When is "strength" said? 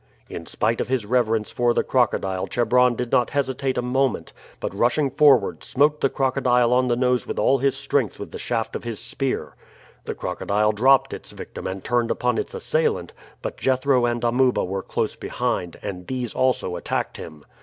7.77-8.17